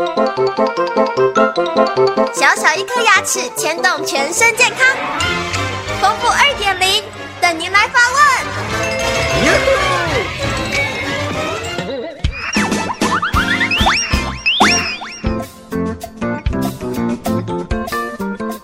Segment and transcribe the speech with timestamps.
[0.00, 0.06] 小
[2.56, 4.96] 小一颗牙齿牵动全身健康，
[6.00, 7.02] 丰富二点零
[7.38, 8.18] 等您来发问。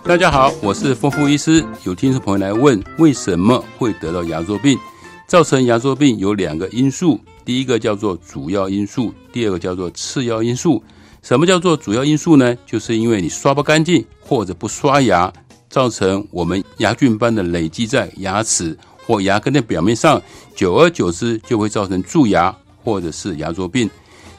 [0.02, 1.62] 大家好，我是丰富医师。
[1.84, 4.78] 有听众朋友来问，为什么会得到牙周病？
[5.26, 10.82] 造成牙周病有两个因素，第一个叫做主要因素，第二个叫做次要因素。
[11.26, 12.56] 什么叫做主要因素呢？
[12.64, 15.32] 就是因为你刷不干净或者不刷牙，
[15.68, 20.22] 造成我们牙菌斑的累积在牙齿或牙根的表面上，
[20.54, 22.54] 久而久之就会造成蛀牙
[22.84, 23.90] 或者是牙周病。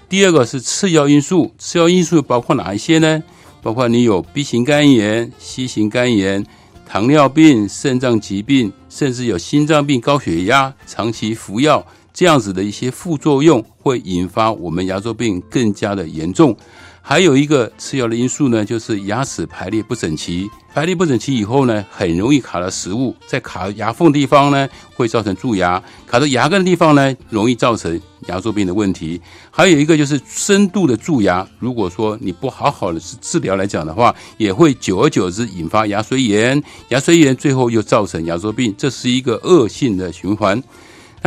[0.07, 3.21] 第二个是次要因素，次要因素包括哪一些呢？
[3.61, 6.47] 包括你有 B 型肝炎、C 型肝炎、
[6.87, 11.85] 糖尿病、肾脏疾病，甚至有心脏病、高血压，长期服药。
[12.17, 16.57] 这样子的一些副作用会引发我们牙周病更加的严重。
[16.99, 20.49] 还有一个次要的因素呢，就是牙齿排列不整齐。
[20.73, 29.21] 排列不整齐以后呢，很容易卡到食物，在卡牙缝的地方呢，会造成蛀牙；卡到牙根的地方呢，容易造成牙周病的问题。
[29.51, 40.59] 还有一个就是深度的蛀牙，如果说你不好好的治疗来讲的话，也会久而久之引发牙髓炎，牙髓炎最后又造成牙周病，这是一个恶性的循环。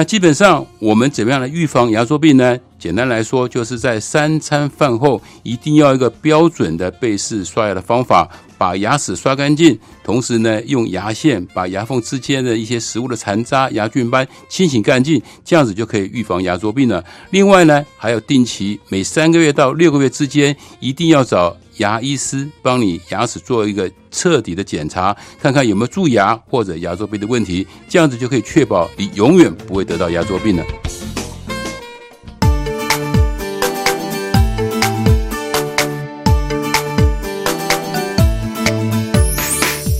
[0.00, 2.58] 那基本上，我们怎么样来预防牙周病呢？
[2.78, 17.04] 简单来说，就是在三餐饭后一定要一个标准的背式刷牙的方法，把牙齿刷干净，同时呢，用牙线把牙缝之间的一些食物的残渣、牙菌斑清洗干净，这样子就可以预防牙周病了。
[17.28, 21.54] 另外呢，还有定期每三个月到六个月之间，一定要找。
[21.78, 30.64] 牙医师帮你牙齿做一个彻底的检查，看看有没有蛀牙或者牙周病的问题，这样子就可以确保你永远不会得到牙周病了。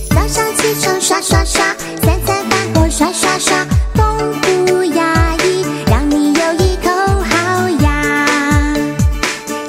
[0.09, 3.65] 早上起床刷刷刷，三餐饭后刷刷刷，
[3.95, 4.33] 丰
[4.67, 6.89] 富牙医让你有一口
[7.23, 8.27] 好牙，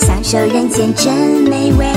[0.00, 1.14] 享受人间真
[1.48, 1.91] 美味。